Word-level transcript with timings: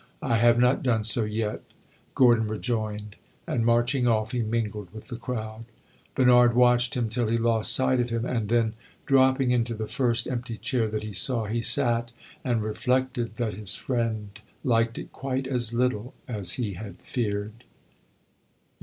"I 0.23 0.37
have 0.37 0.57
not 0.57 0.81
done 0.81 1.03
so 1.03 1.25
yet!" 1.25 1.59
Gordon 2.15 2.47
rejoined; 2.47 3.17
and 3.45 3.63
marching 3.63 4.07
off, 4.07 4.31
he 4.31 4.41
mingled 4.41 4.91
with 4.91 5.09
the 5.09 5.15
crowd. 5.15 5.65
Bernard 6.15 6.55
watched 6.55 6.97
him 6.97 7.07
till 7.07 7.27
he 7.27 7.37
lost 7.37 7.71
sight 7.71 7.99
of 7.99 8.09
him, 8.09 8.25
and 8.25 8.49
then, 8.49 8.73
dropping 9.05 9.51
into 9.51 9.75
the 9.75 9.87
first 9.87 10.25
empty 10.27 10.57
chair 10.57 10.87
that 10.87 11.03
he 11.03 11.13
saw, 11.13 11.45
he 11.45 11.61
sat 11.61 12.09
and 12.43 12.63
reflected 12.63 13.35
that 13.35 13.53
his 13.53 13.75
friend 13.75 14.39
liked 14.63 14.97
it 14.97 15.11
quite 15.11 15.45
as 15.45 15.71
little 15.71 16.15
as 16.27 16.53
he 16.53 16.73
had 16.73 16.95
feared. 17.03 17.63